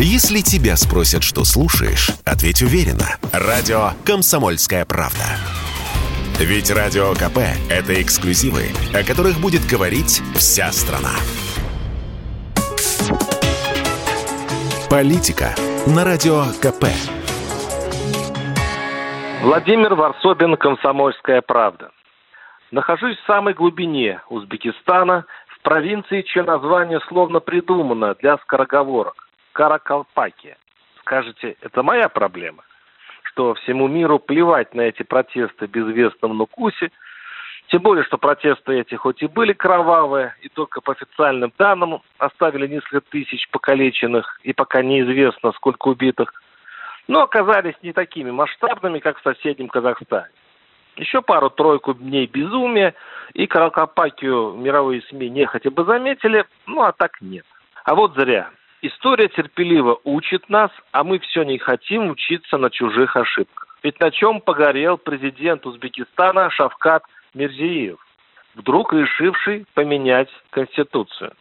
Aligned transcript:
Если 0.00 0.42
тебя 0.42 0.76
спросят, 0.76 1.24
что 1.24 1.42
слушаешь, 1.42 2.10
ответь 2.24 2.62
уверенно. 2.62 3.18
Радио 3.32 3.98
«Комсомольская 4.06 4.84
правда». 4.84 5.26
Ведь 6.38 6.70
Радио 6.70 7.14
КП– 7.14 7.38
это 7.68 8.00
эксклюзивы, 8.00 8.70
о 8.94 9.02
которых 9.02 9.40
будет 9.40 9.66
говорить 9.68 10.22
вся 10.36 10.70
страна. 10.70 11.18
Политика 14.88 15.56
на 15.88 16.04
Радио 16.04 16.44
КП. 16.62 16.86
Владимир 19.42 19.96
Варсобин, 19.96 20.56
«Комсомольская 20.58 21.42
правда». 21.42 21.90
Нахожусь 22.70 23.16
в 23.16 23.26
самой 23.26 23.54
глубине 23.54 24.20
Узбекистана, 24.28 25.26
в 25.48 25.62
провинции, 25.62 26.22
чье 26.22 26.44
название 26.44 27.00
словно 27.08 27.40
придумано 27.40 28.14
для 28.14 28.38
скороговорок. 28.38 29.27
Каракалпакия. 29.58 30.56
Скажете, 31.00 31.56
это 31.62 31.82
моя 31.82 32.08
проблема, 32.08 32.62
что 33.24 33.54
всему 33.54 33.88
миру 33.88 34.20
плевать 34.20 34.72
на 34.72 34.82
эти 34.82 35.02
протесты 35.02 35.66
безвестном 35.66 36.36
Нукусе, 36.36 36.92
тем 37.66 37.82
более, 37.82 38.04
что 38.04 38.18
протесты 38.18 38.78
эти 38.78 38.94
хоть 38.94 39.20
и 39.20 39.26
были 39.26 39.52
кровавые, 39.52 40.36
и 40.42 40.48
только 40.48 40.80
по 40.80 40.92
официальным 40.92 41.52
данным 41.58 42.02
оставили 42.18 42.68
несколько 42.68 43.00
тысяч 43.00 43.50
покалеченных, 43.50 44.38
и 44.44 44.52
пока 44.52 44.80
неизвестно, 44.80 45.50
сколько 45.50 45.88
убитых, 45.88 46.32
но 47.08 47.22
оказались 47.22 47.74
не 47.82 47.92
такими 47.92 48.30
масштабными, 48.30 49.00
как 49.00 49.18
в 49.18 49.24
соседнем 49.24 49.66
Казахстане. 49.66 50.30
Еще 50.94 51.20
пару-тройку 51.20 51.94
дней 51.94 52.28
безумия, 52.28 52.94
и 53.34 53.48
Каракопакию 53.48 54.52
мировые 54.52 55.02
СМИ 55.02 55.28
нехотя 55.28 55.72
бы 55.72 55.82
заметили, 55.82 56.44
ну 56.66 56.82
а 56.82 56.92
так 56.92 57.20
нет. 57.20 57.44
А 57.82 57.96
вот 57.96 58.14
зря. 58.14 58.52
История 58.80 59.28
терпеливо 59.28 59.98
учит 60.04 60.48
нас, 60.48 60.70
а 60.92 61.02
мы 61.02 61.18
все 61.18 61.42
не 61.42 61.58
хотим 61.58 62.10
учиться 62.10 62.58
на 62.58 62.70
чужих 62.70 63.16
ошибках. 63.16 63.76
Ведь 63.82 63.98
на 63.98 64.10
чем 64.10 64.40
погорел 64.40 64.98
президент 64.98 65.66
Узбекистана 65.66 66.50
Шавкат 66.50 67.02
Мирзиев, 67.34 67.98
вдруг 68.54 68.92
решивший 68.92 69.66
поменять 69.74 70.28
Конституцию. 70.50 71.32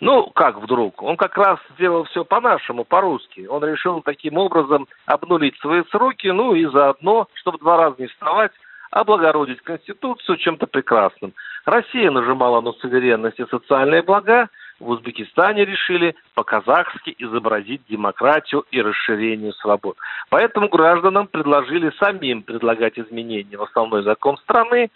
Ну, 0.00 0.30
как 0.30 0.58
вдруг? 0.58 1.02
Он 1.02 1.16
как 1.16 1.36
раз 1.36 1.58
сделал 1.74 2.04
все 2.04 2.24
по-нашему, 2.24 2.84
по-русски. 2.84 3.46
Он 3.46 3.64
решил 3.64 4.00
таким 4.00 4.38
образом 4.38 4.86
обнулить 5.06 5.56
свои 5.58 5.82
сроки, 5.90 6.28
ну 6.28 6.54
и 6.54 6.66
заодно, 6.66 7.28
чтобы 7.34 7.58
два 7.58 7.76
раза 7.76 7.96
не 7.98 8.06
вставать, 8.06 8.52
облагородить 8.90 9.60
Конституцию 9.62 10.36
чем-то 10.38 10.66
прекрасным. 10.66 11.34
Россия 11.64 12.10
нажимала 12.10 12.60
на 12.60 12.72
суверенность 12.72 13.40
и 13.40 13.46
социальные 13.46 14.02
блага, 14.02 14.48
в 14.80 14.90
Узбекистане 14.90 15.64
решили 15.64 16.14
по-казахски 16.34 17.14
изобразить 17.18 17.82
демократию 17.88 18.64
и 18.70 18.80
расширение 18.80 19.52
свобод. 19.54 19.96
Поэтому 20.30 20.68
гражданам 20.68 21.26
предложили 21.26 21.92
самим 21.98 22.42
предлагать 22.42 22.98
изменения 22.98 23.56
в 23.56 23.62
основной 23.62 24.02
закон 24.02 24.36
страны 24.38 24.90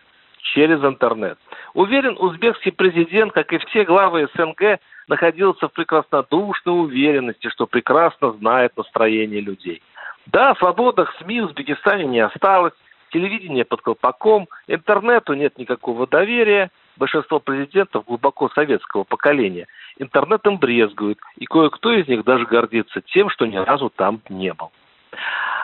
через 0.55 0.83
интернет. 0.85 1.39
Уверен, 1.75 2.17
узбекский 2.19 2.73
президент, 2.73 3.33
как 3.33 3.53
и 3.53 3.59
все 3.59 3.85
главы 3.85 4.29
СНГ, 4.35 4.79
находился 5.09 5.69
в 5.69 5.73
прекраснодушной 5.73 6.81
уверенности, 6.81 7.49
что 7.49 7.67
прекрасно 7.67 8.33
знает 8.33 8.77
настроение 8.77 9.41
людей. 9.41 9.83
Да, 10.27 10.55
свободных 10.57 11.13
СМИ 11.21 11.41
в 11.41 11.45
Узбекистане 11.47 12.05
не 12.05 12.21
осталось, 12.21 12.75
телевидение 13.13 13.65
под 13.65 13.83
колпаком, 13.83 14.49
интернету 14.69 15.35
нет 15.35 15.59
никакого 15.59 16.07
доверия– 16.07 16.71
большинство 17.03 17.41
президентов 17.41 18.05
глубоко 18.05 18.49
советского 18.51 19.03
поколения 19.03 19.67
интернетом 19.99 20.59
брезгуют, 20.59 21.19
и 21.37 21.47
кое-кто 21.47 21.91
из 21.91 22.07
них 22.07 22.23
даже 22.23 22.47
гордится 22.47 23.01
тем, 23.01 23.29
что 23.29 23.45
ни 23.45 23.57
разу 23.57 23.91
там 23.91 24.21
не 24.29 24.53
был. 24.53 24.71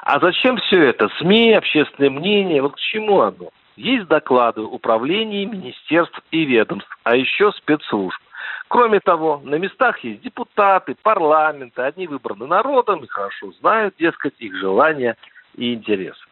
А 0.03 0.19
зачем 0.19 0.57
все 0.57 0.83
это? 0.83 1.09
СМИ, 1.21 1.53
общественное 1.53 2.11
мнение, 2.11 2.61
вот 2.61 2.75
к 2.75 2.81
чему 2.81 3.21
оно? 3.21 3.51
Есть 3.77 4.09
доклады 4.09 4.63
управлений, 4.63 5.47
министерств 5.47 6.21
и 6.33 6.45
ведомств, 6.45 6.91
а 7.05 7.15
еще 7.15 7.53
спецслужб. 7.53 8.21
Кроме 8.67 8.99
того, 8.99 9.41
на 9.45 9.55
местах 9.61 10.03
есть 10.03 10.21
депутаты, 10.23 10.97
парламенты, 11.01 11.83
они 11.83 12.09
выбраны 12.09 12.49
народом 12.49 13.05
и 13.05 13.07
хорошо 13.07 13.53
знают, 13.61 13.95
дескать, 13.97 14.35
их 14.41 14.57
желания 14.57 15.17
и 15.55 15.73
интересы. 15.73 16.25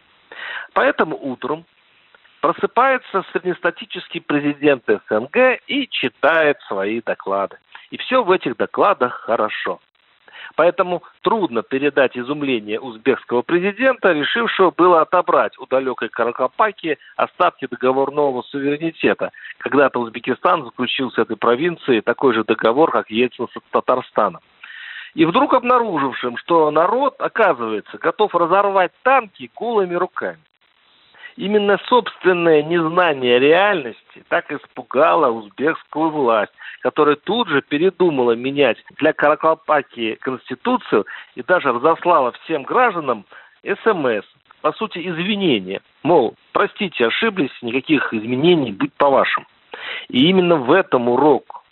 Поэтому 0.72 1.16
утром 1.16 1.64
просыпается 2.46 3.24
среднестатический 3.32 4.20
президент 4.20 4.84
СНГ 4.86 5.58
и 5.66 5.88
читает 5.88 6.58
свои 6.68 7.00
доклады. 7.00 7.56
И 7.90 7.96
все 7.96 8.22
в 8.22 8.30
этих 8.30 8.56
докладах 8.56 9.14
хорошо. 9.22 9.80
Поэтому 10.54 11.02
трудно 11.22 11.64
передать 11.64 12.16
изумление 12.16 12.78
узбекского 12.78 13.42
президента, 13.42 14.12
решившего 14.12 14.70
было 14.70 15.00
отобрать 15.00 15.58
у 15.58 15.66
далекой 15.66 16.08
Каракопаки 16.08 16.98
остатки 17.16 17.66
договорного 17.66 18.42
суверенитета. 18.42 19.32
Когда-то 19.58 19.98
Узбекистан 19.98 20.64
заключил 20.64 21.10
с 21.10 21.18
этой 21.18 21.36
провинцией 21.36 22.00
такой 22.00 22.32
же 22.32 22.44
договор, 22.44 22.92
как 22.92 23.10
Ельцин 23.10 23.48
с 23.48 23.72
Татарстаном. 23.72 24.40
И 25.14 25.24
вдруг 25.24 25.52
обнаружившим, 25.52 26.36
что 26.36 26.70
народ, 26.70 27.16
оказывается, 27.18 27.98
готов 27.98 28.32
разорвать 28.36 28.92
танки 29.02 29.50
голыми 29.56 29.96
руками. 29.96 30.38
Именно 31.36 31.78
собственное 31.86 32.62
незнание 32.62 33.38
реальности 33.38 34.24
так 34.28 34.50
испугало 34.50 35.30
узбекскую 35.30 36.10
власть, 36.10 36.52
которая 36.80 37.16
тут 37.16 37.48
же 37.48 37.60
передумала 37.60 38.32
менять 38.32 38.78
для 38.96 39.12
Каракалпакии 39.12 40.14
Конституцию 40.14 41.04
и 41.34 41.42
даже 41.42 41.72
разослала 41.72 42.32
всем 42.32 42.62
гражданам 42.62 43.26
СМС, 43.62 44.24
по 44.62 44.72
сути, 44.72 45.06
извинения. 45.06 45.82
Мол, 46.02 46.34
простите, 46.52 47.06
ошиблись, 47.06 47.52
никаких 47.60 48.14
изменений, 48.14 48.72
быть 48.72 48.94
по-вашему. 48.94 49.46
И 50.08 50.28
именно 50.28 50.56
в 50.56 50.72
этом 50.72 51.08
урок. 51.10 51.62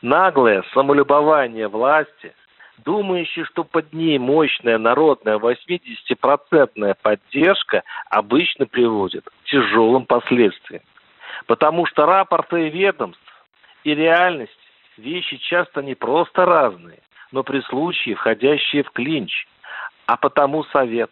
Наглое 0.00 0.62
самолюбование 0.72 1.66
власти– 1.66 2.32
думающий, 2.84 3.44
что 3.44 3.64
под 3.64 3.92
ней 3.92 4.18
мощная 4.18 4.78
народная 4.78 5.38
80-процентная 5.38 6.96
поддержка 7.00 7.82
обычно 8.10 8.66
приводит 8.66 9.24
к 9.24 9.50
тяжелым 9.50 10.06
последствиям. 10.06 10.82
Потому 11.46 11.86
что 11.86 12.06
рапорты 12.06 12.68
ведомств 12.68 13.22
и 13.84 13.94
реальность– 13.94 14.52
вещи 14.96 15.36
часто 15.36 15.82
не 15.82 15.94
просто 15.94 16.44
разные, 16.44 17.00
но 17.30 17.42
при 17.42 17.60
случае 17.62 18.14
входящие 18.14 18.82
в 18.82 18.90
клинч. 18.90 19.46
А 20.06 20.16
потому 20.16 20.64
совет. 20.64 21.10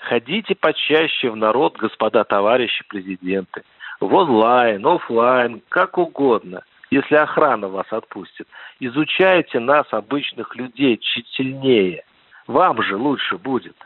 Ходите 0.00 0.54
почаще 0.54 1.30
в 1.30 1.36
народ, 1.36 1.76
господа 1.76 2.24
товарищи 2.24 2.84
президенты. 2.88 3.62
В 4.00 4.12
онлайн, 4.12 4.84
офлайн, 4.86 5.62
как 5.68 5.98
угодно– 5.98 6.62
если 6.90 7.14
охрана 7.16 7.68
вас 7.68 7.86
отпустит. 7.90 8.46
Изучайте 8.80 9.60
нас, 9.60 9.86
обычных 9.90 10.54
людей, 10.56 10.98
тщательнее. 10.98 12.04
Вам 12.46 12.82
же 12.82 12.96
лучше 12.96 13.38
будет. 13.38 13.76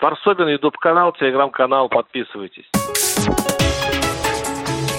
Варсобин, 0.00 0.48
Ютуб-канал, 0.48 1.12
Телеграм-канал, 1.12 1.88
подписывайтесь. 1.88 2.70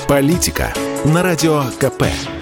Политика 0.08 0.74
на 1.06 1.24
Радио 1.24 1.62
КП. 1.80 2.41